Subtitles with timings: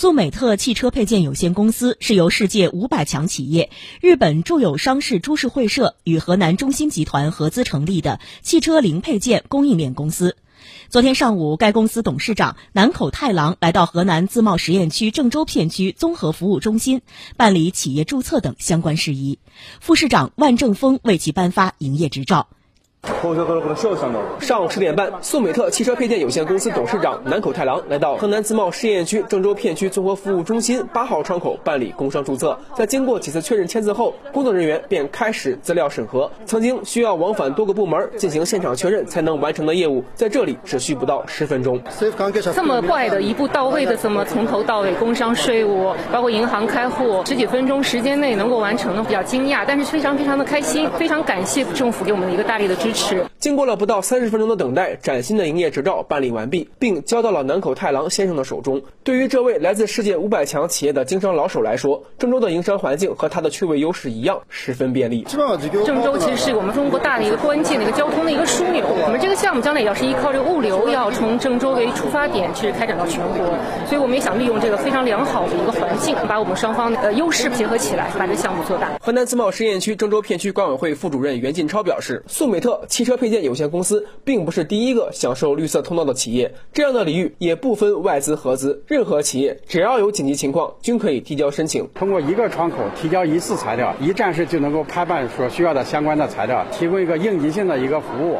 [0.00, 3.68] 苏美特汽车配件有限公司是由世界五百强企业
[4.00, 10.38] 日本住友商事株式会社与河南中兴集团合资成立的汽车零配件供应链公司。
[10.88, 17.02] 昨天上午，该公司董事长南口太郎来到河南自贸实验区郑州片区综合服务中心
[17.36, 19.38] 办理企业注册等相关事宜，
[19.82, 22.48] 副市长万正峰为其颁发营业执照。
[24.40, 32.58] 上午十点半，速美特汽车配件有限公司董事长南口太郎来到河南自贸试验区郑州片区综合服务中心八号窗口办理工商注册。
[32.76, 36.30] 在经过几次确认签字后，工作人员便开始资料审核。
[36.44, 41.80] 曾经需要往返多个部门进行现场确认才能完成的业务，在这里只需不到十分钟。
[42.54, 52.89] 这么快的一步到位的，这么从头到尾工商税务，包括银行开户，十几分钟时间内能够完成的，比较惊讶，但是非常非常的开心，非常感谢政府给我们的一个大力的支持。
[53.38, 58.82] 经过了不到三十分钟的等待，崭新的营业执照办理完毕，并交到了南口太郎先生的手中。
[59.02, 65.26] 对于这位来自世界五百强企业的经商老手来说，郑州的营商环境和他的区位优势一样，十分便利。
[65.84, 68.84] 郑州其实是我们中国大的一个关键的一个交通的一个枢纽。
[69.04, 73.46] 我们这个项目将来也要是依靠这个物流，要从郑州为出发点去开展到全国。
[73.86, 78.90] 所以我们也想利用这个非常良好的一个环境，把我们双方的优势结合起来，把这项目做大。
[79.00, 84.06] 河南自贸试验区郑州片区管委会副主任袁进超表示，速美特汽车配件有限公司。
[84.24, 91.88] 并不是第一个享受绿色通道的企业，这样的领域也不分外资合资，任何企业只要有紧急情况，均可以提交申请。
[91.94, 98.38] 通过一个窗口提交一次材料，一站式就能够开办所需要的相关的材料，提供一个应急性的一个服务。